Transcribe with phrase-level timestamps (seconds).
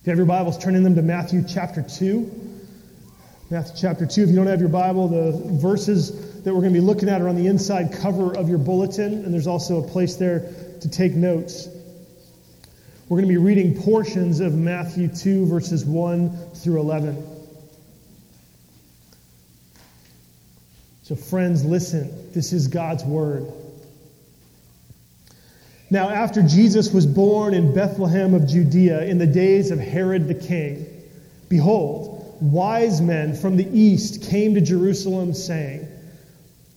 [0.00, 2.58] If you have your Bibles, turn in them to Matthew chapter 2.
[3.50, 4.22] Matthew chapter 2.
[4.22, 7.20] If you don't have your Bible, the verses that we're going to be looking at
[7.20, 10.88] are on the inside cover of your bulletin, and there's also a place there to
[10.88, 11.68] take notes.
[13.10, 17.22] We're going to be reading portions of Matthew 2, verses 1 through 11.
[21.02, 22.32] So, friends, listen.
[22.32, 23.52] This is God's word.
[25.92, 30.34] Now, after Jesus was born in Bethlehem of Judea in the days of Herod the
[30.34, 30.86] king,
[31.48, 35.88] behold, wise men from the east came to Jerusalem, saying,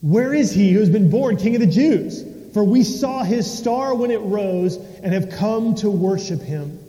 [0.01, 2.25] Where is he who has been born King of the Jews?
[2.55, 6.79] For we saw his star when it rose and have come to worship him.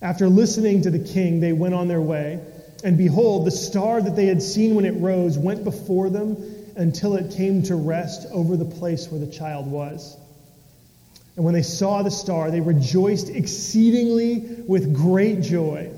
[0.00, 2.40] After listening to the king, they went on their way.
[2.82, 6.36] And behold, the star that they had seen when it rose went before them
[6.74, 10.16] until it came to rest over the place where the child was.
[11.36, 15.90] And when they saw the star, they rejoiced exceedingly with great joy.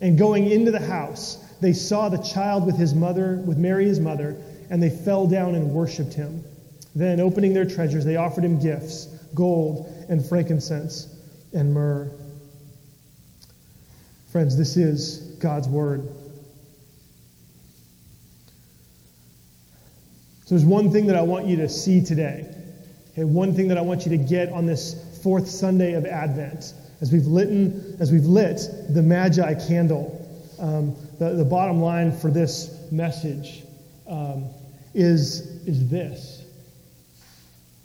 [0.00, 4.00] And going into the house, they saw the child with his mother, with Mary his
[4.00, 4.36] mother,
[4.70, 6.44] and they fell down and worshipped him.
[6.94, 11.08] Then, opening their treasures, they offered him gifts gold and frankincense
[11.52, 12.08] and myrrh.
[14.30, 16.06] Friends, this is God's word.
[20.44, 22.53] So, there's one thing that I want you to see today.
[23.14, 26.74] Okay, one thing that I want you to get on this fourth Sunday of Advent,
[27.00, 27.48] as we've lit,
[28.00, 30.20] as we've lit the Magi candle,
[30.58, 33.62] um, the, the bottom line for this message
[34.08, 34.46] um,
[34.94, 36.42] is, is this.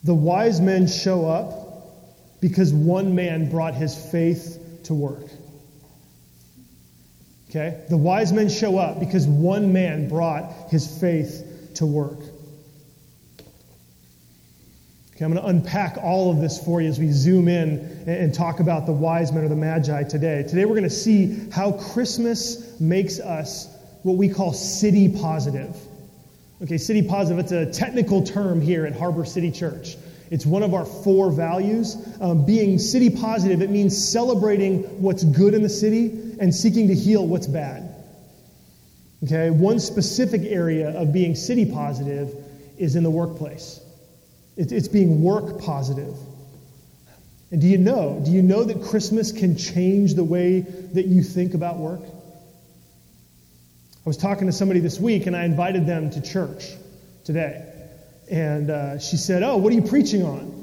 [0.03, 5.29] The wise men show up because one man brought his faith to work.
[7.51, 7.83] Okay?
[7.87, 12.19] The wise men show up because one man brought his faith to work.
[15.19, 18.33] Okay, I'm going to unpack all of this for you as we zoom in and
[18.33, 20.43] talk about the wise men or the magi today.
[20.43, 23.67] Today we're going to see how Christmas makes us
[24.03, 25.75] what we call city positive.
[26.63, 29.97] Okay, city positive, it's a technical term here at Harbor City Church.
[30.31, 31.97] It's one of our four values.
[32.21, 36.95] Um, being city positive, it means celebrating what's good in the city and seeking to
[36.95, 37.93] heal what's bad.
[39.25, 42.33] Okay, one specific area of being city positive
[42.77, 43.81] is in the workplace.
[44.57, 46.15] It's being work positive.
[47.51, 48.21] And do you know?
[48.23, 52.01] Do you know that Christmas can change the way that you think about work?
[52.01, 56.73] I was talking to somebody this week and I invited them to church
[57.23, 57.65] today.
[58.29, 60.55] And uh, she said, Oh, what are you preaching on?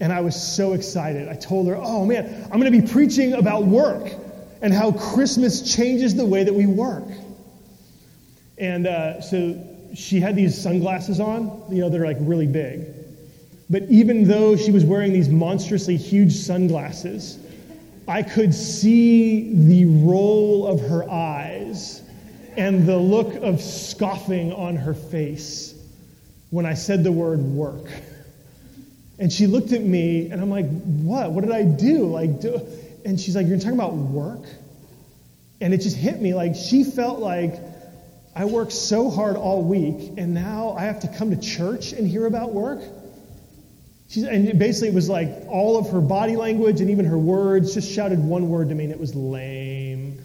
[0.00, 1.28] And I was so excited.
[1.28, 4.12] I told her, Oh man, I'm going to be preaching about work
[4.60, 7.04] and how Christmas changes the way that we work.
[8.58, 12.86] And uh, so she had these sunglasses on, you know, they're like really big.
[13.70, 17.38] But even though she was wearing these monstrously huge sunglasses,
[18.06, 22.02] I could see the roll of her eyes
[22.56, 25.74] and the look of scoffing on her face
[26.50, 27.86] when I said the word work.
[29.18, 31.32] And she looked at me, and I'm like, "What?
[31.32, 32.60] What did I do?" Like, do...
[33.04, 34.42] and she's like, "You're talking about work?"
[35.60, 37.54] And it just hit me like she felt like
[38.36, 42.06] I worked so hard all week, and now I have to come to church and
[42.06, 42.82] hear about work.
[44.14, 47.74] She's, and basically, it was like all of her body language and even her words
[47.74, 50.22] just shouted one word to me, and it was lame.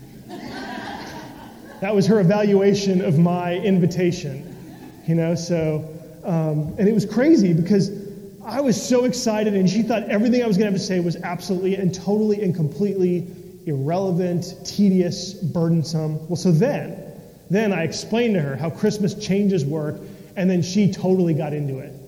[1.82, 5.34] that was her evaluation of my invitation, you know.
[5.34, 5.92] So,
[6.24, 7.90] um, and it was crazy because
[8.46, 11.00] I was so excited, and she thought everything I was going to have to say
[11.00, 13.26] was absolutely and totally and completely
[13.66, 16.28] irrelevant, tedious, burdensome.
[16.28, 17.12] Well, so then,
[17.50, 19.96] then I explained to her how Christmas changes work,
[20.36, 21.99] and then she totally got into it.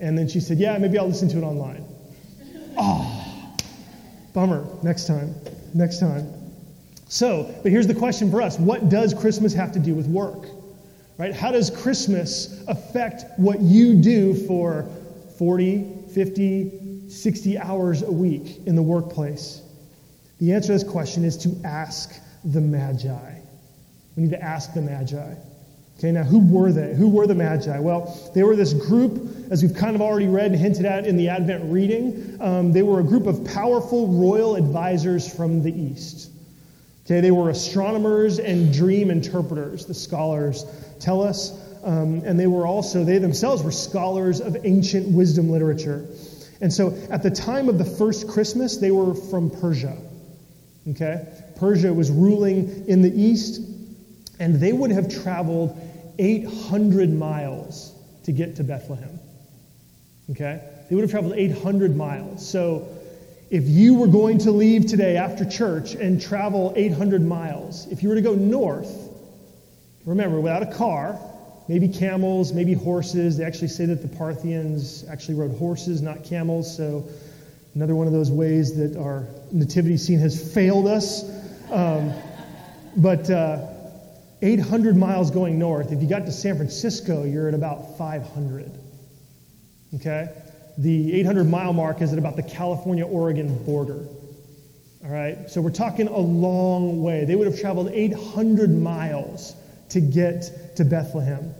[0.00, 1.84] And then she said, Yeah, maybe I'll listen to it online.
[2.78, 3.54] Oh,
[4.32, 4.66] bummer.
[4.82, 5.34] Next time.
[5.74, 6.32] Next time.
[7.08, 10.48] So, but here's the question for us What does Christmas have to do with work?
[11.18, 11.34] Right?
[11.34, 14.86] How does Christmas affect what you do for
[15.38, 19.62] 40, 50, 60 hours a week in the workplace?
[20.40, 23.34] The answer to this question is to ask the Magi.
[24.14, 25.34] We need to ask the Magi.
[25.98, 26.94] Okay, now who were they?
[26.94, 27.78] Who were the Magi?
[27.78, 31.16] Well, they were this group, as we've kind of already read and hinted at in
[31.16, 32.36] the Advent reading.
[32.38, 36.30] Um, they were a group of powerful royal advisors from the East.
[37.06, 40.66] Okay, they were astronomers and dream interpreters, the scholars
[41.00, 41.52] tell us.
[41.84, 46.04] Um, and they were also, they themselves were scholars of ancient wisdom literature.
[46.60, 49.96] And so at the time of the first Christmas, they were from Persia.
[50.88, 51.24] Okay?
[51.56, 53.60] Persia was ruling in the East,
[54.40, 55.80] and they would have traveled
[56.18, 57.92] 800 miles
[58.24, 59.18] to get to Bethlehem.
[60.30, 60.60] Okay?
[60.88, 62.48] They would have traveled 800 miles.
[62.48, 62.88] So
[63.48, 68.08] If you were going to leave today after church and travel 800 miles, if you
[68.08, 68.92] were to go north,
[70.04, 71.16] remember, without a car,
[71.68, 73.36] maybe camels, maybe horses.
[73.36, 76.76] They actually say that the Parthians actually rode horses, not camels.
[76.76, 77.08] So,
[77.76, 81.30] another one of those ways that our nativity scene has failed us.
[81.70, 82.12] Um,
[82.96, 83.64] but uh,
[84.42, 88.70] 800 miles going north, if you got to San Francisco, you're at about 500.
[89.94, 90.28] Okay?
[90.78, 94.06] The 800 mile mark is at about the California Oregon border.
[95.04, 95.48] All right?
[95.48, 97.24] So we're talking a long way.
[97.24, 99.54] They would have traveled 800 miles
[99.90, 101.54] to get to Bethlehem.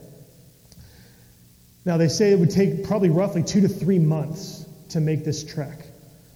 [1.87, 5.45] Now, they say it would take probably roughly two to three months to make this
[5.45, 5.87] trek.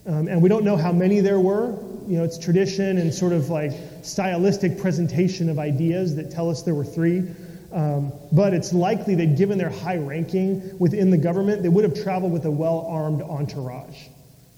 [0.06, 1.76] Um, and we don't know how many there were.
[2.06, 3.72] You know, it's tradition and sort of like
[4.02, 7.25] stylistic presentation of ideas that tell us there were three.
[7.73, 11.94] Um, but it's likely that given their high ranking within the government, they would have
[11.94, 14.08] traveled with a well armed entourage.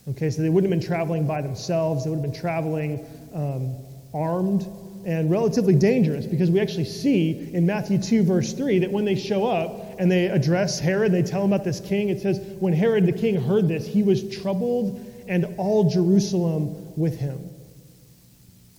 [0.08, 3.76] Okay, so they wouldn't have been traveling by themselves, they would have been traveling um,
[4.14, 4.66] armed
[5.04, 9.14] and relatively dangerous because we actually see in Matthew 2, verse 3, that when they
[9.14, 12.08] show up and they address Herod, they tell him about this king.
[12.08, 17.18] It says, When Herod the king heard this, he was troubled and all Jerusalem with
[17.18, 17.51] him.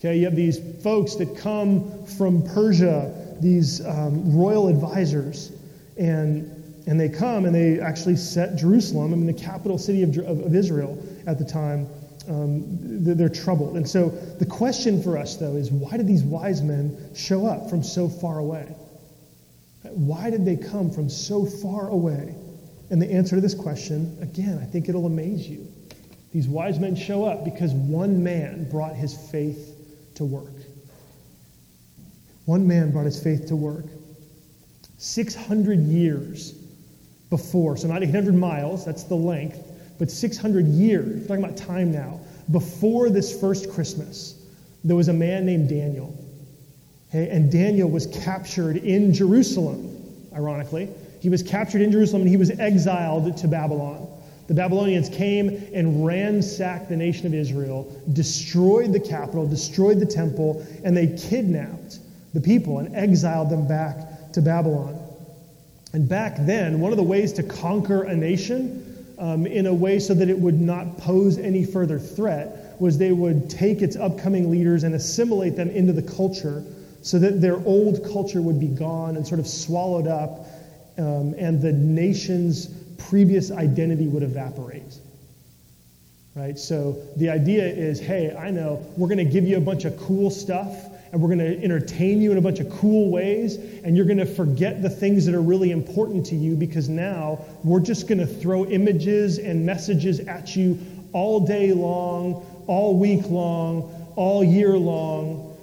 [0.06, 5.54] Okay, you have these folks that come from Persia, these um, royal advisors,
[5.98, 6.44] and,
[6.88, 10.42] and they come and they actually set Jerusalem, I mean, the capital city of, of,
[10.42, 11.88] of Israel at the time,
[12.28, 12.66] um,
[13.02, 13.78] they're troubled.
[13.78, 17.70] And so the question for us, though, is why did these wise men show up
[17.70, 18.76] from so far away?
[19.84, 22.36] Why did they come from so far away?
[22.90, 25.66] And the answer to this question, again, I think it'll amaze you.
[26.34, 29.73] These wise men show up because one man brought his faith
[30.16, 30.54] to work.
[32.46, 33.86] One man brought his faith to work.
[34.98, 36.54] 600 years
[37.30, 39.60] before, so not 800 miles, that's the length,
[40.00, 42.20] but 600 years, we're talking about time now,
[42.52, 44.36] before this first Christmas,
[44.84, 46.18] there was a man named Daniel.
[47.10, 49.90] Okay, and Daniel was captured in Jerusalem,
[50.34, 50.90] ironically.
[51.22, 54.08] He was captured in Jerusalem and he was exiled to Babylon.
[54.48, 60.66] The Babylonians came and ransacked the nation of Israel, destroyed the capital, destroyed the temple,
[60.84, 62.00] and they kidnapped
[62.34, 65.00] the people and exiled them back to Babylon.
[65.94, 70.00] And back then, one of the ways to conquer a nation um, in a way
[70.00, 74.50] so that it would not pose any further threat was they would take its upcoming
[74.50, 76.64] leaders and assimilate them into the culture
[77.02, 80.48] so that their old culture would be gone and sort of swallowed up,
[80.98, 82.68] um, and the nation's
[83.10, 84.98] previous identity would evaporate.
[86.36, 86.58] Right?
[86.58, 89.98] So the idea is hey, I know we're going to give you a bunch of
[90.00, 90.74] cool stuff
[91.14, 94.18] and we're going to entertain you in a bunch of cool ways, and you're going
[94.18, 98.18] to forget the things that are really important to you because now we're just going
[98.18, 100.80] to throw images and messages at you
[101.12, 105.56] all day long, all week long, all year long.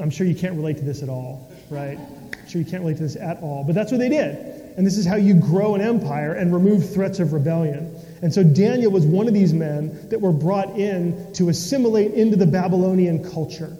[0.00, 2.00] I'm sure you can't relate to this at all, right?
[2.00, 3.62] I'm sure you can't relate to this at all.
[3.62, 4.65] But that's what they did.
[4.76, 7.98] And this is how you grow an empire and remove threats of rebellion.
[8.20, 12.36] And so Daniel was one of these men that were brought in to assimilate into
[12.36, 13.74] the Babylonian culture.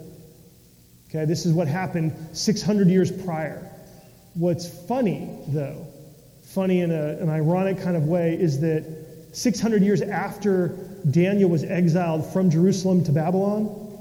[1.09, 3.69] Okay, this is what happened 600 years prior.
[4.33, 5.85] What's funny, though,
[6.43, 8.85] funny in a, an ironic kind of way, is that
[9.33, 10.69] 600 years after
[11.09, 13.99] Daniel was exiled from Jerusalem to Babylon,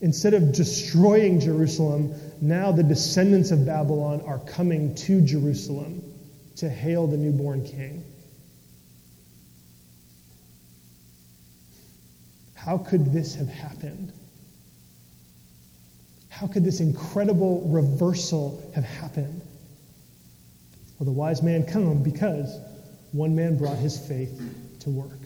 [0.00, 6.02] instead of destroying Jerusalem, now the descendants of Babylon are coming to Jerusalem
[6.56, 8.04] to hail the newborn king.
[12.54, 14.12] How could this have happened?
[16.30, 19.40] How could this incredible reversal have happened?
[20.98, 22.58] Well, the wise man come because
[23.12, 24.40] one man brought his faith
[24.80, 25.20] to work.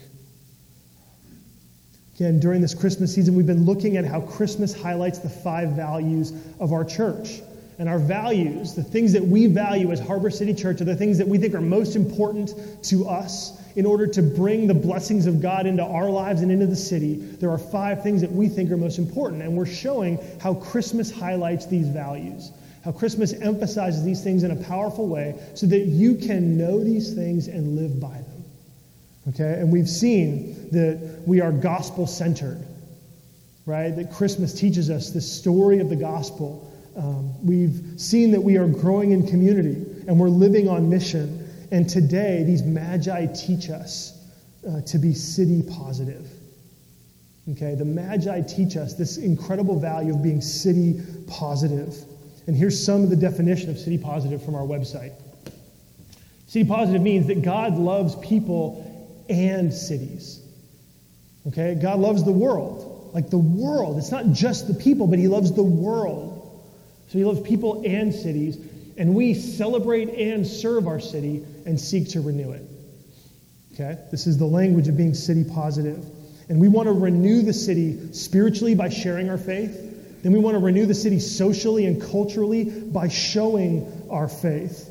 [2.17, 6.33] Again, during this Christmas season, we've been looking at how Christmas highlights the five values
[6.59, 7.41] of our church.
[7.79, 11.17] And our values, the things that we value as Harbor City Church, are the things
[11.19, 12.53] that we think are most important
[12.85, 16.67] to us in order to bring the blessings of God into our lives and into
[16.67, 19.41] the city, there are five things that we think are most important.
[19.41, 22.51] And we're showing how Christmas highlights these values,
[22.85, 27.15] how Christmas emphasizes these things in a powerful way so that you can know these
[27.15, 28.45] things and live by them.
[29.29, 29.61] Okay?
[29.61, 32.61] And we've seen that we are gospel centered,
[33.65, 33.95] right?
[33.95, 36.68] That Christmas teaches us the story of the gospel.
[36.99, 39.77] Um, we've seen that we are growing in community
[40.09, 41.49] and we're living on mission.
[41.71, 44.19] And today, these magi teach us
[44.69, 46.29] uh, to be city positive.
[47.53, 51.95] Okay, the magi teach us this incredible value of being city positive.
[52.47, 55.13] And here's some of the definition of city positive from our website.
[56.49, 60.41] City positive means that God loves people and cities.
[61.47, 61.75] Okay?
[61.81, 63.11] God loves the world.
[63.15, 63.99] Like the world.
[63.99, 66.38] It's not just the people, but He loves the world.
[67.09, 68.59] So He loves people and cities.
[68.97, 72.63] And we celebrate and serve our city and seek to renew it.
[73.75, 73.99] Okay?
[74.11, 76.05] This is the language of being city positive.
[76.49, 80.23] And we want to renew the city spiritually by sharing our faith.
[80.23, 84.91] Then we want to renew the city socially and culturally by showing our faith.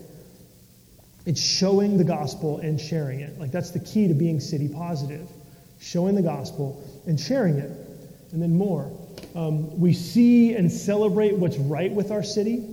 [1.26, 3.38] It's showing the gospel and sharing it.
[3.38, 5.28] Like that's the key to being city positive.
[5.82, 7.72] Showing the gospel and sharing it.
[8.32, 8.90] And then more.
[9.36, 12.64] Um, we see and celebrate what's right with our city,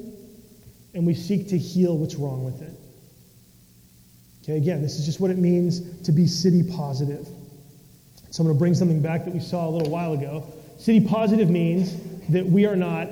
[0.95, 2.73] and we seek to heal what's wrong with it.
[4.43, 7.27] Okay, again, this is just what it means to be city positive.
[8.31, 10.45] So I'm going to bring something back that we saw a little while ago.
[10.79, 11.97] City positive means
[12.29, 13.09] that we are not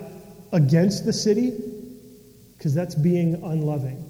[0.52, 1.52] against the city,
[2.56, 4.08] because that's being unloving.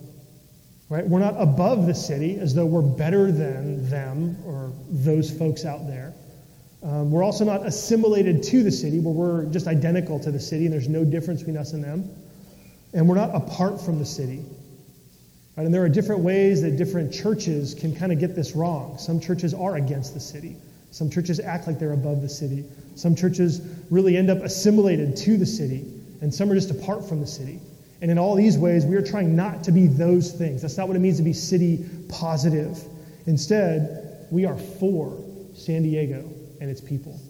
[0.88, 1.06] Right?
[1.06, 5.86] We're not above the city as though we're better than them or those folks out
[5.86, 6.12] there.
[6.82, 10.64] Um, we're also not assimilated to the city where we're just identical to the city
[10.64, 12.10] and there's no difference between us and them.
[12.92, 14.44] And we're not apart from the city.
[15.56, 15.64] Right?
[15.64, 18.98] And there are different ways that different churches can kind of get this wrong.
[18.98, 20.56] Some churches are against the city.
[20.90, 22.64] Some churches act like they're above the city.
[22.96, 25.86] Some churches really end up assimilated to the city,
[26.20, 27.60] and some are just apart from the city.
[28.02, 30.60] And in all these ways, we are trying not to be those things.
[30.60, 32.78] That's not what it means to be city positive.
[33.26, 35.16] Instead, we are for
[35.54, 36.28] San Diego
[36.62, 37.20] and its people.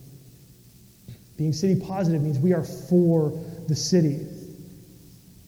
[1.39, 3.31] Being city positive means we are for
[3.67, 4.27] the city.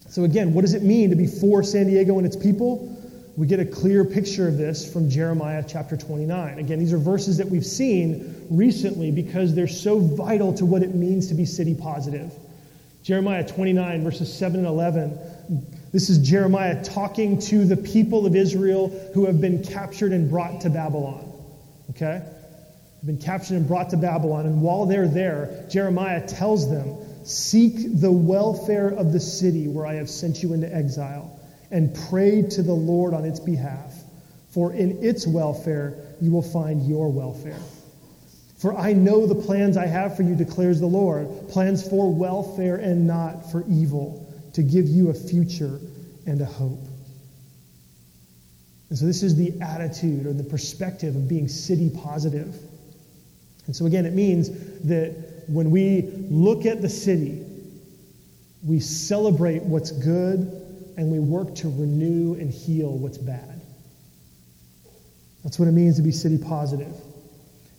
[0.08, 2.90] So, again, what does it mean to be for San Diego and its people?
[3.36, 6.58] We get a clear picture of this from Jeremiah chapter 29.
[6.58, 10.94] Again, these are verses that we've seen recently because they're so vital to what it
[10.94, 12.32] means to be city positive.
[13.02, 15.18] Jeremiah 29, verses 7 and 11.
[15.92, 20.62] This is Jeremiah talking to the people of Israel who have been captured and brought
[20.62, 21.30] to Babylon.
[21.90, 22.22] Okay?
[23.04, 24.46] Have been captured and brought to Babylon.
[24.46, 29.94] And while they're there, Jeremiah tells them Seek the welfare of the city where I
[29.96, 31.38] have sent you into exile,
[31.70, 33.94] and pray to the Lord on its behalf,
[34.48, 37.60] for in its welfare you will find your welfare.
[38.56, 42.76] For I know the plans I have for you, declares the Lord plans for welfare
[42.76, 45.78] and not for evil, to give you a future
[46.24, 46.86] and a hope.
[48.88, 52.54] And so, this is the attitude or the perspective of being city positive.
[53.66, 54.50] And so, again, it means
[54.84, 57.44] that when we look at the city,
[58.64, 60.40] we celebrate what's good
[60.96, 63.60] and we work to renew and heal what's bad.
[65.42, 66.94] That's what it means to be city positive.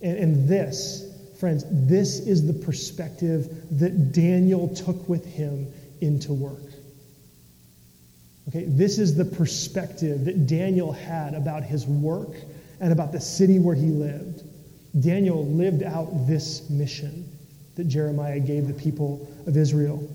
[0.02, 3.50] And, and this, friends, this is the perspective
[3.80, 6.62] that Daniel took with him into work.
[8.50, 12.36] Okay, this is the perspective that Daniel had about his work
[12.80, 14.35] and about the city where he lived.
[15.00, 17.30] Daniel lived out this mission
[17.76, 20.08] that Jeremiah gave the people of Israel.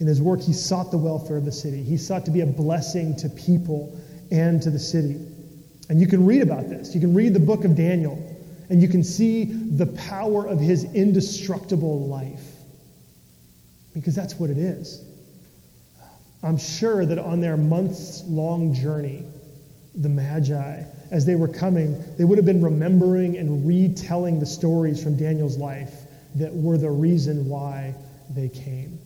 [0.00, 1.82] In his work, he sought the welfare of the city.
[1.82, 5.16] He sought to be a blessing to people and to the city.
[5.90, 6.94] And you can read about this.
[6.94, 8.16] You can read the book of Daniel,
[8.70, 12.44] and you can see the power of his indestructible life.
[13.92, 15.04] Because that's what it is.
[16.42, 19.24] I'm sure that on their months long journey,
[19.94, 25.02] the Magi, as they were coming, they would have been remembering and retelling the stories
[25.02, 27.94] from Daniel's life that were the reason why
[28.30, 28.98] they came.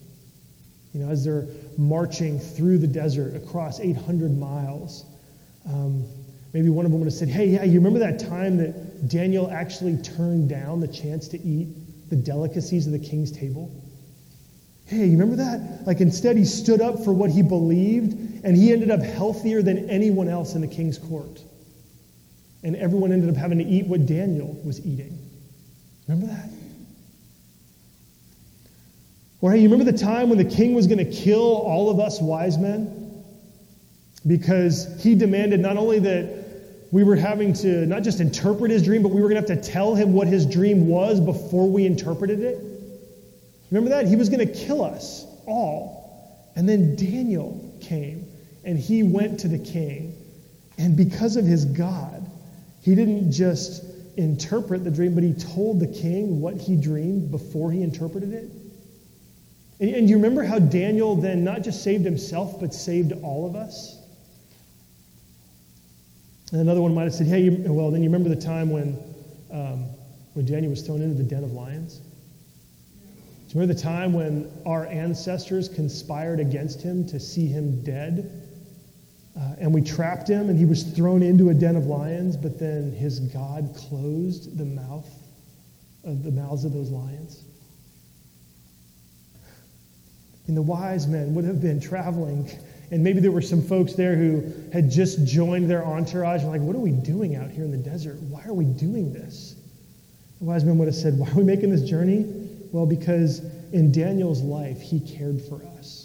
[0.93, 1.47] You know, as they're
[1.79, 5.07] marching through the desert across 800 miles,
[5.67, 6.05] um,
[6.53, 9.51] maybe one of them would have said, Hey, yeah, you remember that time that Daniel
[9.51, 11.69] actually turned down the chance to eat
[12.11, 13.71] the delicacies of the king's table?
[14.87, 15.87] Hey, you remember that?
[15.87, 19.89] Like instead, he stood up for what he believed, and he ended up healthier than
[19.89, 21.41] anyone else in the king's court.
[22.63, 25.19] And everyone ended up having to eat what Daniel was eating.
[26.07, 26.49] Remember that?
[29.41, 31.99] Or hey, you remember the time when the king was going to kill all of
[31.99, 33.25] us wise men?
[34.27, 36.43] Because he demanded not only that
[36.93, 39.63] we were having to not just interpret his dream, but we were going to have
[39.65, 42.63] to tell him what his dream was before we interpreted it.
[43.71, 44.07] Remember that?
[44.07, 46.53] He was going to kill us all.
[46.55, 48.27] And then Daniel came
[48.65, 50.15] and he went to the king.
[50.79, 52.22] And because of his God,
[52.83, 53.85] he didn't just
[54.17, 58.51] interpret the dream, but he told the king what he dreamed before he interpreted it.
[59.81, 63.57] And, and you remember how Daniel then not just saved himself, but saved all of
[63.57, 63.99] us?
[66.51, 68.99] And another one might have said, hey, you, well, then you remember the time when,
[69.51, 69.87] um,
[70.35, 71.99] when Daniel was thrown into the den of lions?
[71.99, 78.42] Do you remember the time when our ancestors conspired against him to see him dead?
[79.37, 82.59] Uh, and we trapped him, and he was thrown into a den of lions, but
[82.59, 85.09] then his God closed the mouth
[86.05, 87.45] of the mouths of those lions.
[90.47, 92.51] And the wise men would have been traveling,
[92.91, 96.61] and maybe there were some folks there who had just joined their entourage and like,
[96.61, 98.21] what are we doing out here in the desert?
[98.23, 99.55] Why are we doing this?
[100.43, 102.27] The wise men would have said, Why are we making this journey?
[102.73, 106.02] Well, because in Daniel's life, he cared for us.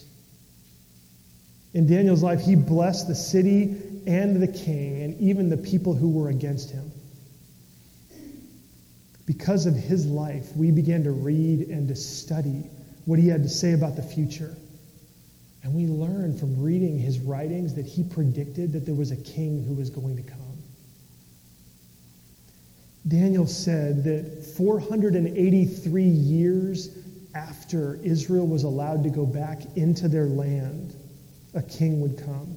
[1.77, 3.75] In Daniel's life, he blessed the city
[4.07, 6.91] and the king and even the people who were against him.
[9.27, 12.67] Because of his life, we began to read and to study
[13.05, 14.57] what he had to say about the future.
[15.61, 19.63] And we learned from reading his writings that he predicted that there was a king
[19.63, 20.57] who was going to come.
[23.07, 26.97] Daniel said that 483 years
[27.35, 30.95] after Israel was allowed to go back into their land,
[31.57, 32.55] a king would come.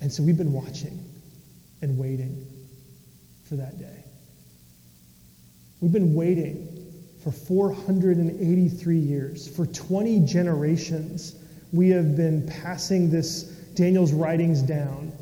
[0.00, 1.04] And so we've been watching
[1.82, 2.46] and waiting
[3.46, 4.04] for that day.
[5.80, 6.66] We've been waiting
[7.22, 9.54] for 483 years.
[9.54, 11.34] For 20 generations,
[11.72, 13.42] we have been passing this
[13.74, 15.12] Daniel's writings down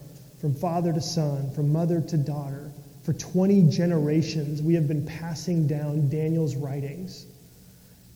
[0.41, 2.71] from father to son, from mother to daughter.
[3.03, 7.27] For 20 generations, we have been passing down Daniel's writings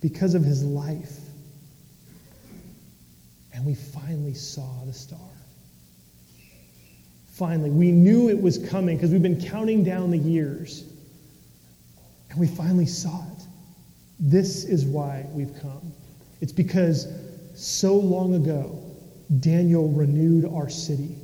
[0.00, 1.18] because of his life.
[3.62, 5.20] And we finally saw the star.
[7.30, 10.82] Finally, we knew it was coming because we've been counting down the years.
[12.30, 13.44] And we finally saw it.
[14.18, 15.92] This is why we've come.
[16.40, 17.06] It's because
[17.54, 18.82] so long ago,
[19.38, 21.14] Daniel renewed our city.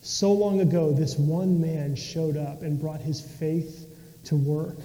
[0.00, 3.86] So long ago, this one man showed up and brought his faith
[4.24, 4.78] to work.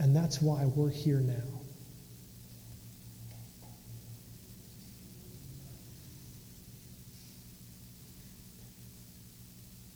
[0.00, 1.63] And that's why we're here now.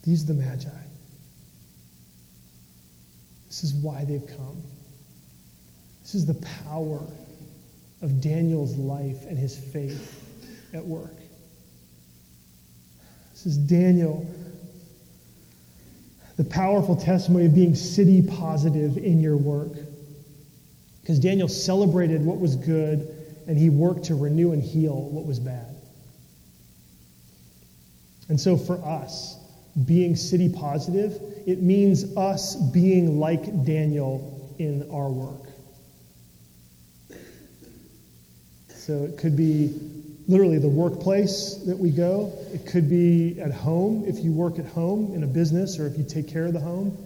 [0.08, 0.68] Are the Magi.
[3.48, 4.62] This is why they've come.
[6.02, 7.00] This is the power
[8.00, 10.24] of Daniel's life and his faith
[10.72, 11.14] at work.
[13.33, 14.26] This is Daniel,
[16.37, 19.72] the powerful testimony of being city positive in your work.
[21.02, 23.14] Because Daniel celebrated what was good
[23.46, 25.74] and he worked to renew and heal what was bad.
[28.30, 29.38] And so for us,
[29.84, 35.48] being city positive, it means us being like Daniel in our work.
[38.68, 39.78] So it could be
[40.28, 42.32] literally the workplace that we go.
[42.52, 45.96] It could be at home if you work at home in a business or if
[45.96, 46.96] you take care of the home.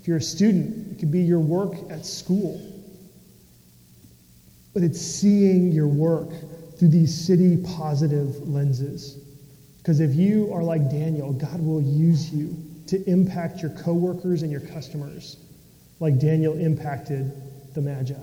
[0.00, 2.60] If you're a student, it could be your work at school.
[4.74, 6.30] But it's seeing your work
[6.78, 9.18] through these city positive lenses.
[9.86, 12.56] Because if you are like Daniel, God will use you
[12.88, 15.36] to impact your coworkers and your customers
[16.00, 17.30] like Daniel impacted
[17.72, 18.14] the Magi.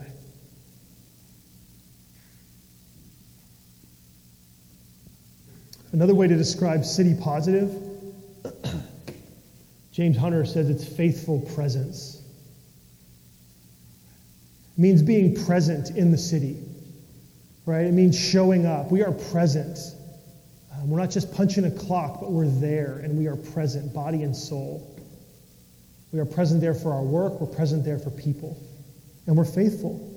[5.94, 7.72] Another way to describe city positive,
[9.94, 12.22] James Hunter says it's faithful presence.
[14.78, 16.58] It means being present in the city,
[17.66, 17.86] right?
[17.86, 18.92] It means showing up.
[18.92, 19.78] We are present.
[20.84, 24.24] Um, we're not just punching a clock, but we're there and we are present, body
[24.24, 24.90] and soul.
[26.12, 28.62] We are present there for our work, we're present there for people,
[29.26, 30.10] and we're faithful.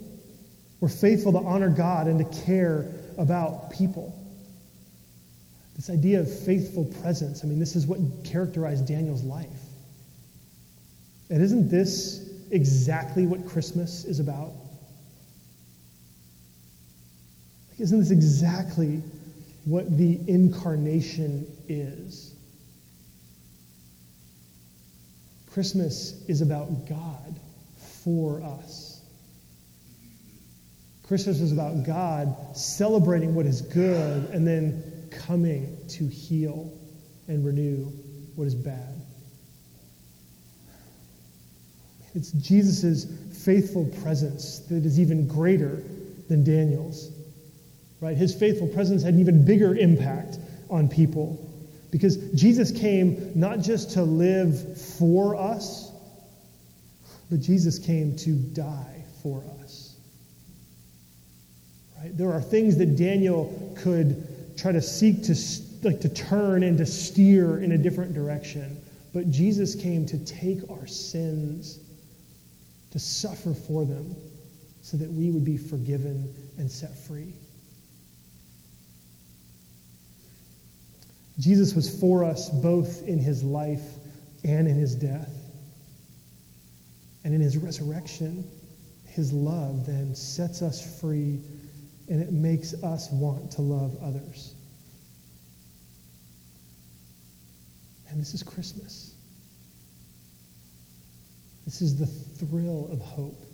[0.80, 4.12] We're faithful to honor God and to care about people.
[5.74, 9.46] This idea of faithful presence, I mean, this is what characterized Daniel's life.
[11.30, 14.52] And isn't this exactly what Christmas is about?
[17.78, 19.02] Isn't this exactly
[19.66, 22.34] what the incarnation is?
[25.50, 27.40] Christmas is about God
[28.04, 29.00] for us.
[31.02, 36.72] Christmas is about God celebrating what is good and then coming to heal
[37.26, 37.86] and renew
[38.36, 38.94] what is bad.
[42.14, 43.06] It's Jesus'
[43.44, 45.82] faithful presence that is even greater
[46.28, 47.10] than Daniel's.
[48.00, 48.16] Right?
[48.16, 51.42] His faithful presence had an even bigger impact on people
[51.90, 55.92] because Jesus came not just to live for us,
[57.30, 59.96] but Jesus came to die for us.
[61.98, 62.16] Right?
[62.16, 65.34] There are things that Daniel could try to seek to
[65.82, 68.76] like to turn and to steer in a different direction.
[69.14, 71.78] But Jesus came to take our sins,
[72.90, 74.14] to suffer for them,
[74.82, 77.32] so that we would be forgiven and set free.
[81.38, 83.84] Jesus was for us both in his life
[84.44, 85.30] and in his death.
[87.24, 88.48] And in his resurrection,
[89.04, 91.40] his love then sets us free
[92.08, 94.54] and it makes us want to love others.
[98.08, 99.14] And this is Christmas.
[101.64, 103.44] This is the thrill of hope.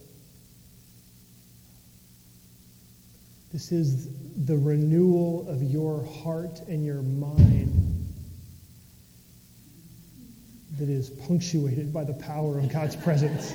[3.52, 4.08] This is
[4.46, 8.08] the renewal of your heart and your mind
[10.78, 13.54] that is punctuated by the power of God's presence.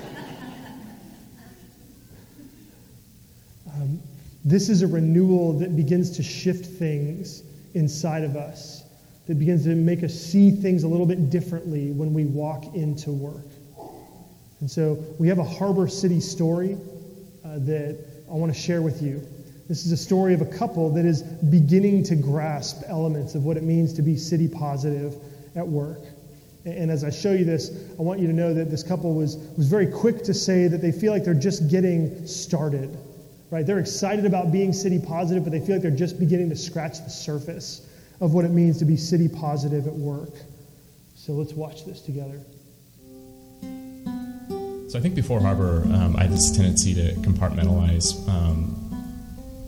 [3.73, 3.99] Um,
[4.45, 7.41] this is a renewal that begins to shift things
[7.73, 8.83] inside of us,
[9.25, 13.11] that begins to make us see things a little bit differently when we walk into
[13.11, 13.47] work.
[14.59, 16.77] And so we have a Harbor City story
[17.43, 17.97] uh, that
[18.29, 19.27] I want to share with you.
[19.67, 23.57] This is a story of a couple that is beginning to grasp elements of what
[23.57, 25.15] it means to be city positive
[25.55, 25.99] at work.
[26.65, 29.37] And as I show you this, I want you to know that this couple was,
[29.57, 32.97] was very quick to say that they feel like they're just getting started
[33.49, 33.65] right?
[33.65, 37.03] They're excited about being city positive, but they feel like they're just beginning to scratch
[37.03, 37.87] the surface
[38.19, 40.33] of what it means to be city positive at work.
[41.15, 42.41] So let's watch this together.
[44.89, 48.86] So I think before Harbor, um, I had this tendency to compartmentalize um,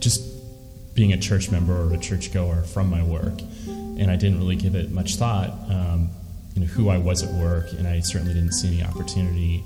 [0.00, 4.56] just being a church member or a churchgoer from my work, and I didn't really
[4.56, 5.50] give it much thought.
[5.70, 6.10] Um,
[6.54, 9.62] you know who I was at work, and I certainly didn't see any opportunity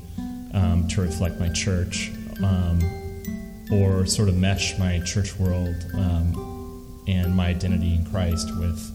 [0.53, 2.81] um, to reflect my church um,
[3.73, 8.91] or sort of mesh my church world um, and my identity in Christ with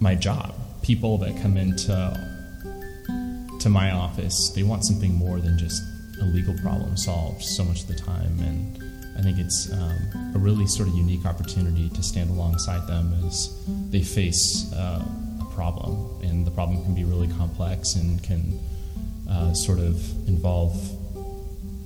[0.00, 0.54] my job.
[0.82, 1.90] People that come into
[3.60, 5.82] to my office, they want something more than just
[6.20, 8.83] a legal problem solved so much of the time, and
[9.16, 13.56] I think it's um, a really sort of unique opportunity to stand alongside them as
[13.90, 15.04] they face uh,
[15.40, 18.58] a problem, and the problem can be really complex and can
[19.30, 19.96] uh, sort of
[20.28, 20.74] involve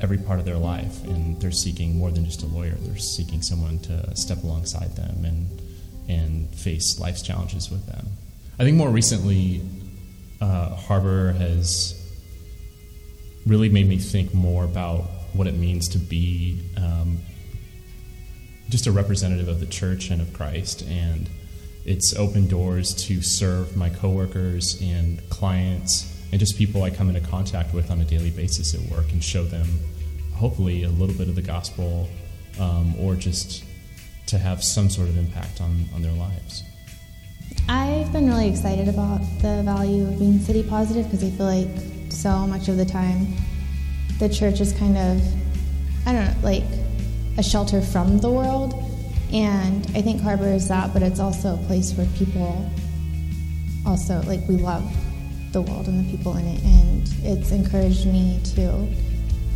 [0.01, 2.75] every part of their life, and they're seeking more than just a lawyer.
[2.81, 5.63] They're seeking someone to step alongside them and
[6.09, 8.07] and face life's challenges with them.
[8.59, 9.61] I think more recently,
[10.41, 11.95] uh, Harbor has
[13.47, 15.05] really made me think more about
[15.39, 17.19] what it means to be um,
[18.69, 21.31] just a representative of the church and of Christ, and
[21.85, 27.27] it's opened doors to serve my coworkers and clients and just people I come into
[27.27, 29.67] contact with on a daily basis at work and show them,
[30.35, 32.09] hopefully, a little bit of the gospel
[32.59, 33.65] um, or just
[34.27, 36.65] to have some sort of impact on, on their lives.
[37.69, 42.13] I've been really excited about the value of being city positive because I feel like
[42.13, 43.35] so much of the time
[44.19, 45.23] the church is kind of,
[46.07, 46.65] I don't know, like
[47.37, 48.75] a shelter from the world.
[49.33, 52.69] And I think Harbor is that, but it's also a place where people
[53.87, 54.83] also, like, we love
[55.53, 56.63] the world and the people in it.
[56.63, 58.89] And it's encouraged me to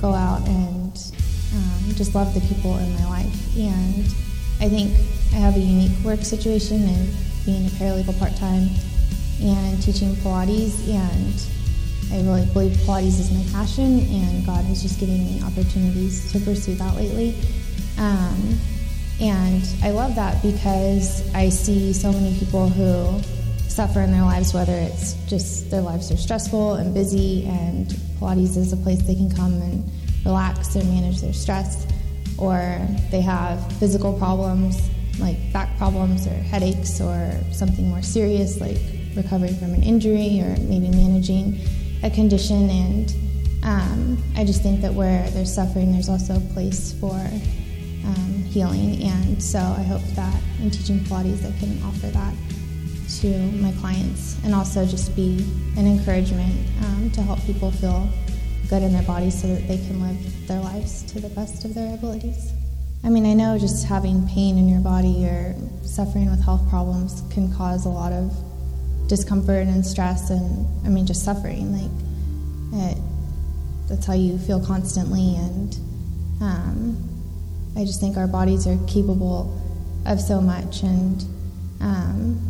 [0.01, 1.12] go out and
[1.55, 3.57] um, just love the people in my life.
[3.57, 4.05] And
[4.61, 4.96] I think
[5.33, 7.09] I have a unique work situation and
[7.44, 8.68] being a paralegal part time
[9.40, 10.88] and teaching Pilates.
[10.88, 11.35] And
[12.11, 16.41] I really believe Pilates is my passion, and God has just given me opportunities to
[16.41, 17.35] pursue that lately.
[17.99, 18.59] Um,
[19.21, 23.21] and I love that because I see so many people who
[23.69, 27.87] suffer in their lives, whether it's just their lives are stressful and busy, and
[28.19, 29.85] Pilates is a place they can come and
[30.25, 31.87] relax and manage their stress,
[32.38, 32.79] or
[33.11, 34.81] they have physical problems
[35.19, 38.79] like back problems or headaches, or something more serious like
[39.15, 41.59] recovering from an injury or maybe managing
[42.03, 42.69] a condition.
[42.71, 43.15] And
[43.62, 49.03] um, I just think that where there's suffering, there's also a place for um, healing.
[49.03, 52.35] And so I hope that in teaching Pilates, I can offer that
[53.21, 55.45] to my clients and also just be
[55.77, 58.09] an encouragement um, to help people feel
[58.69, 61.75] good in their bodies so that they can live their lives to the best of
[61.75, 62.53] their abilities.
[63.05, 67.23] I mean, I know just having pain in your body or suffering with health problems
[67.31, 68.33] can cause a lot of
[69.12, 71.70] discomfort and stress, and I mean, just suffering.
[71.70, 71.92] Like,
[72.83, 72.98] it,
[73.87, 75.37] that's how you feel constantly.
[75.37, 75.77] And
[76.40, 76.96] um,
[77.77, 79.53] I just think our bodies are capable
[80.07, 81.22] of so much, and
[81.83, 82.40] um,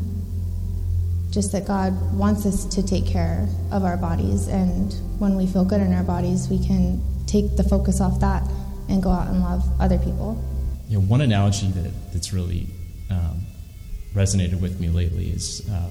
[1.32, 4.46] just that God wants us to take care of our bodies.
[4.46, 8.48] And when we feel good in our bodies, we can take the focus off that
[8.88, 10.40] and go out and love other people.
[10.88, 12.68] Know, one analogy that, that's really
[13.10, 13.46] um,
[14.14, 15.90] resonated with me lately is, uh,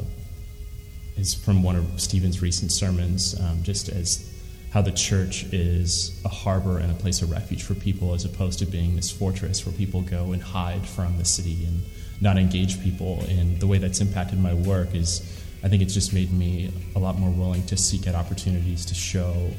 [1.17, 4.28] is from one of Stephen's recent sermons, um, just as
[4.71, 8.60] how the church is a harbor and a place of refuge for people as opposed
[8.60, 11.82] to being this fortress where people go and hide from the city and
[12.21, 13.24] not engage people.
[13.28, 15.21] And the way that's impacted my work is
[15.63, 18.95] I think it's just made me a lot more willing to seek out opportunities to
[18.95, 19.52] show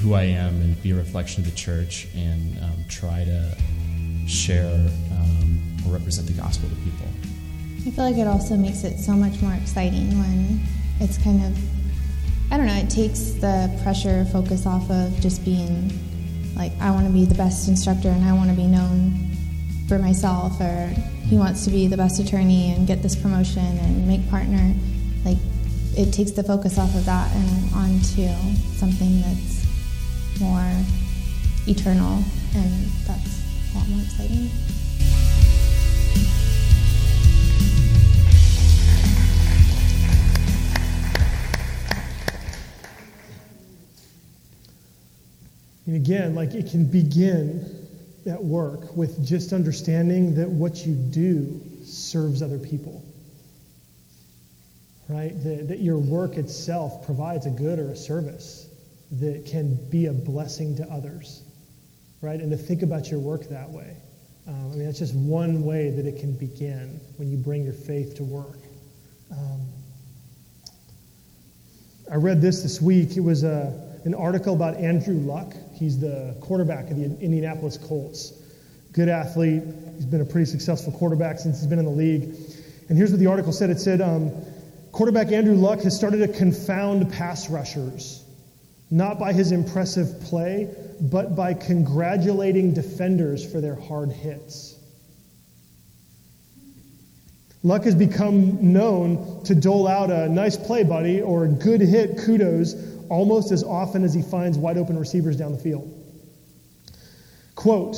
[0.00, 3.56] who I am and be a reflection of the church and um, try to
[4.26, 4.74] share
[5.12, 7.06] um, or represent the gospel to people.
[7.88, 10.60] I feel like it also makes it so much more exciting when
[11.00, 11.58] it's kind of,
[12.52, 15.90] I don't know, it takes the pressure focus off of just being
[16.54, 19.30] like, I want to be the best instructor and I want to be known
[19.88, 20.92] for myself, or
[21.28, 24.74] he wants to be the best attorney and get this promotion and make partner.
[25.24, 25.38] Like,
[25.96, 28.28] it takes the focus off of that and onto
[28.76, 29.64] something that's
[30.38, 30.70] more
[31.66, 32.22] eternal,
[32.54, 34.50] and that's a lot more exciting.
[45.88, 47.64] And again, like it can begin
[48.26, 53.02] at work with just understanding that what you do serves other people.
[55.08, 55.32] Right?
[55.42, 58.68] That, that your work itself provides a good or a service
[59.12, 61.42] that can be a blessing to others.
[62.20, 62.38] Right?
[62.38, 63.96] And to think about your work that way.
[64.46, 67.72] Um, I mean, that's just one way that it can begin when you bring your
[67.72, 68.58] faith to work.
[69.30, 69.66] Um,
[72.12, 73.16] I read this this week.
[73.16, 75.54] It was a, an article about Andrew Luck.
[75.74, 78.32] He's the quarterback of the Indianapolis Colts.
[78.92, 79.62] Good athlete.
[79.96, 82.34] He's been a pretty successful quarterback since he's been in the league.
[82.88, 84.32] And here's what the article said it said, um,
[84.92, 88.24] Quarterback Andrew Luck has started to confound pass rushers,
[88.90, 94.76] not by his impressive play, but by congratulating defenders for their hard hits.
[97.62, 102.18] Luck has become known to dole out a nice play, buddy, or a good hit,
[102.18, 102.74] kudos,
[103.08, 105.92] almost as often as he finds wide open receivers down the field.
[107.54, 107.96] Quote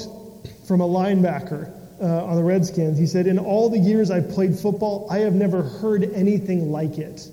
[0.66, 1.70] from a linebacker
[2.00, 5.34] uh, on the Redskins he said, In all the years I've played football, I have
[5.34, 7.28] never heard anything like it.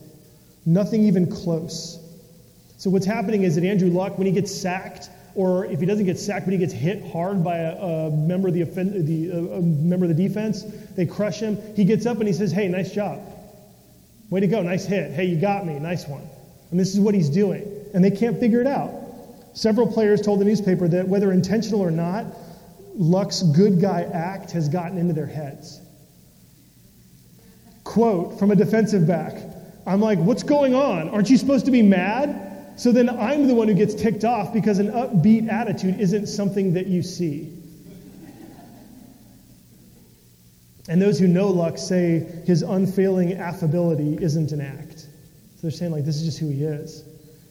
[0.65, 2.03] Nothing even close.
[2.77, 6.05] So, what's happening is that Andrew Luck, when he gets sacked, or if he doesn't
[6.05, 9.61] get sacked, but he gets hit hard by a, a member of the, the a
[9.61, 10.63] member of the defense,
[10.95, 11.57] they crush him.
[11.75, 13.21] He gets up and he says, "Hey, nice job,
[14.29, 15.11] way to go, nice hit.
[15.11, 16.27] Hey, you got me, nice one."
[16.71, 18.91] And this is what he's doing, and they can't figure it out.
[19.53, 22.25] Several players told the newspaper that whether intentional or not,
[22.95, 25.81] Luck's good guy act has gotten into their heads.
[27.83, 29.33] Quote from a defensive back
[29.87, 31.07] I'm like, what's going on?
[31.09, 32.73] Aren't you supposed to be mad?
[32.75, 36.73] So then I'm the one who gets ticked off because an upbeat attitude isn't something
[36.73, 37.53] that you see.
[40.89, 44.86] And those who know Luck say his unfailing affability isn't an act.
[45.67, 47.03] They're saying, like, this is just who he is.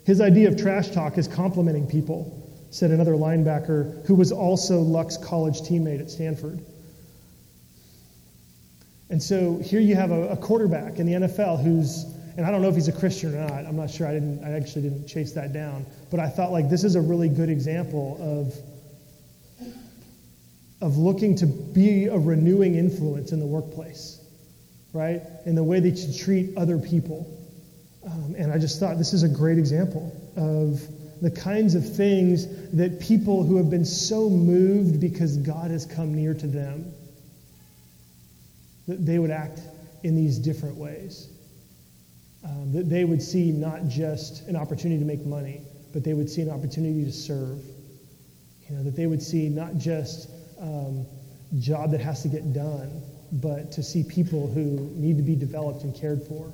[0.07, 5.18] His idea of trash talk is complimenting people, said another linebacker who was also Luck's
[5.18, 6.64] college teammate at Stanford.
[9.11, 12.07] And so here you have a, a quarterback in the NFL who's
[12.38, 13.66] and I don't know if he's a Christian or not.
[13.66, 14.07] I'm not sure.
[14.07, 14.42] I didn't.
[14.42, 15.85] I actually didn't chase that down.
[16.11, 18.16] But I thought like this is a really good example
[19.61, 19.68] of
[20.81, 24.24] of looking to be a renewing influence in the workplace,
[24.94, 25.20] right?
[25.44, 27.31] In the way that you treat other people.
[28.07, 30.81] Um, and I just thought this is a great example of
[31.21, 36.14] the kinds of things that people who have been so moved because God has come
[36.14, 36.92] near to them,
[38.87, 39.61] that they would act
[40.05, 41.29] in these different ways
[42.47, 45.61] um, that they would see not just an opportunity to make money,
[45.92, 47.64] but they would see an opportunity to serve.
[48.69, 50.29] You know, that they would see not just
[50.61, 51.07] um,
[51.59, 55.83] job that has to get done, but to see people who need to be developed
[55.83, 56.53] and cared for.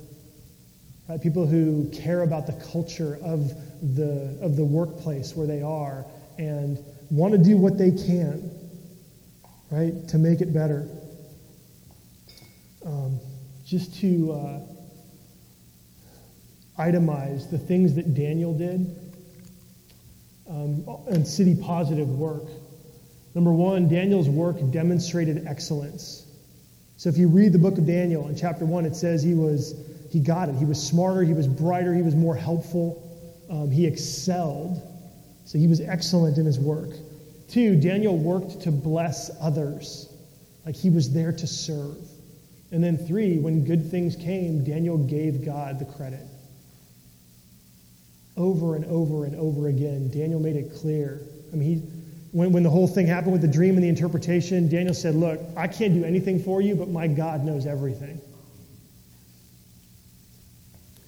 [1.07, 1.21] Right?
[1.21, 3.49] People who care about the culture of
[3.95, 6.05] the, of the workplace where they are
[6.37, 6.77] and
[7.09, 8.51] want to do what they can,
[9.69, 10.87] right, to make it better.
[12.85, 13.19] Um,
[13.65, 14.59] just to uh,
[16.79, 18.95] itemize the things that Daniel did
[20.49, 22.43] um, and city positive work.
[23.35, 26.25] Number one, Daniel's work demonstrated excellence.
[26.97, 29.73] So if you read the book of Daniel in chapter one, it says he was
[30.13, 30.53] he got it.
[30.53, 33.01] He was smarter, he was brighter, he was more helpful,
[33.49, 34.79] um, he excelled.
[35.43, 36.91] So he was excellent in his work.
[37.47, 40.13] Two, Daniel worked to bless others,
[40.67, 41.97] like he was there to serve.
[42.71, 46.27] And then three, when good things came, Daniel gave God the credit.
[48.37, 51.21] Over and over and over again, Daniel made it clear.
[51.51, 51.75] I mean, he,
[52.37, 55.39] when, when the whole thing happened with the dream and the interpretation, Daniel said, Look,
[55.57, 58.21] I can't do anything for you, but my God knows everything.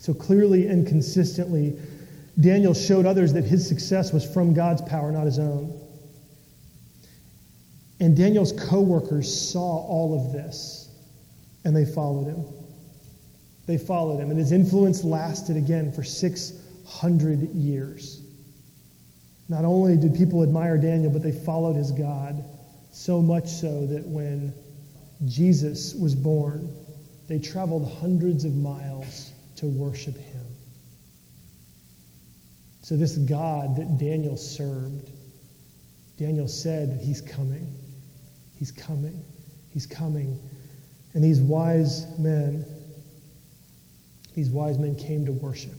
[0.06, 1.80] So clearly and consistently,
[2.40, 5.74] Daniel showed others that his success was from God's power, not his own.
[8.00, 10.90] And Daniel's co-workers saw all of this,
[11.64, 12.46] and they followed him.
[13.66, 16.54] They followed him, and his influence lasted again for six
[16.86, 18.22] hundred years.
[19.50, 22.44] Not only did people admire Daniel, but they followed his God,
[22.92, 24.54] so much so that when
[25.26, 26.70] Jesus was born,
[27.28, 29.25] they traveled hundreds of miles
[29.58, 30.46] to worship him.
[32.82, 35.10] So, this God that Daniel served,
[36.18, 37.74] Daniel said that he's coming.
[38.58, 39.24] He's coming.
[39.72, 40.40] He's coming.
[41.14, 42.66] And these wise men,
[44.34, 45.74] these wise men came to worship.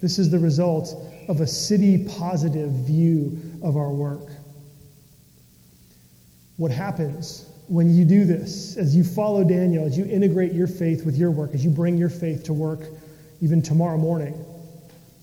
[0.00, 0.94] This is the result
[1.28, 4.30] of a city positive view of our work.
[6.56, 11.06] What happens when you do this, as you follow Daniel, as you integrate your faith
[11.06, 12.80] with your work, as you bring your faith to work
[13.40, 14.44] even tomorrow morning,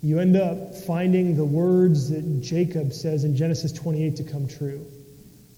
[0.01, 4.83] you end up finding the words that Jacob says in Genesis 28 to come true.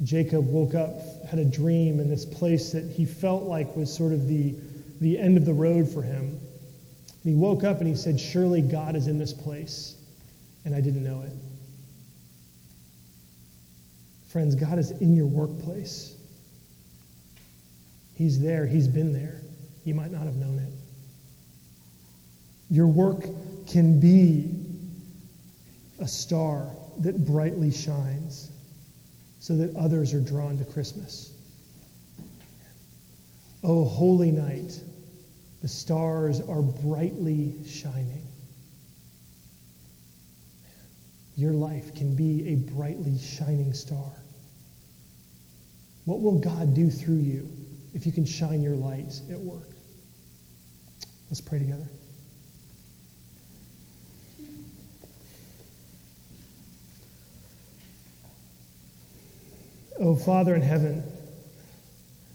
[0.03, 0.91] Jacob woke up,
[1.29, 4.53] had a dream in this place that he felt like was sort of the,
[4.99, 6.25] the end of the road for him.
[6.25, 9.95] And he woke up and he said, Surely God is in this place.
[10.65, 11.31] And I didn't know it.
[14.27, 16.17] Friends, God is in your workplace.
[18.21, 19.41] He's there, He's been there.
[19.83, 20.71] You might not have known it.
[22.69, 23.25] Your work
[23.65, 24.63] can be
[25.99, 26.67] a star
[26.99, 28.51] that brightly shines
[29.39, 31.33] so that others are drawn to Christmas.
[33.63, 34.79] Oh, holy night,
[35.63, 38.27] the stars are brightly shining.
[41.35, 44.13] Your life can be a brightly shining star.
[46.05, 47.60] What will God do through you
[47.93, 49.69] if you can shine your light at work?
[51.29, 51.87] Let's pray together.
[59.99, 61.03] Oh, Father in heaven,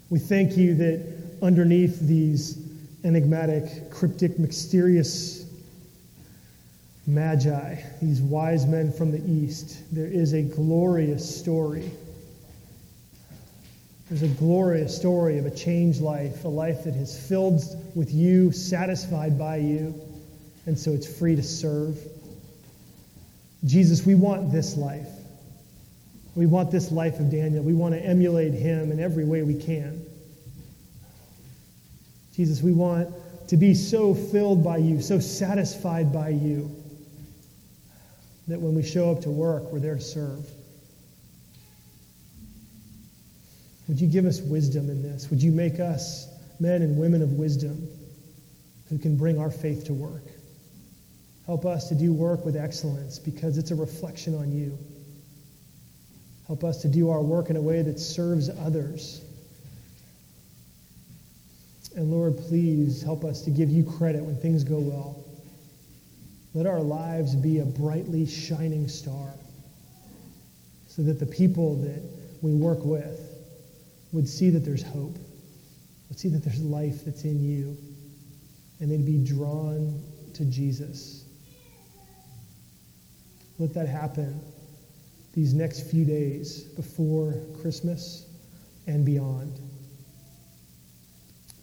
[0.08, 2.64] we thank you that underneath these
[3.02, 5.46] enigmatic, cryptic, mysterious
[7.06, 11.90] magi, these wise men from the east, there is a glorious story.
[14.08, 17.60] There's a glorious story of a changed life, a life that is filled
[17.96, 20.00] with you, satisfied by you,
[20.66, 21.98] and so it's free to serve.
[23.64, 25.08] Jesus, we want this life.
[26.36, 27.64] We want this life of Daniel.
[27.64, 30.04] We want to emulate him in every way we can.
[32.32, 33.08] Jesus, we want
[33.48, 36.70] to be so filled by you, so satisfied by you,
[38.46, 40.46] that when we show up to work, we're there to serve.
[43.88, 45.30] Would you give us wisdom in this?
[45.30, 47.88] Would you make us men and women of wisdom
[48.88, 50.24] who can bring our faith to work?
[51.46, 54.76] Help us to do work with excellence because it's a reflection on you.
[56.48, 59.20] Help us to do our work in a way that serves others.
[61.94, 65.24] And Lord, please help us to give you credit when things go well.
[66.54, 69.30] Let our lives be a brightly shining star
[70.88, 72.02] so that the people that
[72.42, 73.25] we work with
[74.16, 75.18] would see that there's hope,
[76.08, 77.76] would see that there's life that's in you,
[78.80, 80.02] and they'd be drawn
[80.32, 81.26] to Jesus.
[83.58, 84.40] Let that happen
[85.34, 88.26] these next few days before Christmas
[88.86, 89.60] and beyond.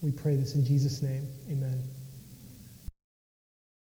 [0.04, 1.28] We pray this in Jesus' name.
[1.50, 1.92] Amen.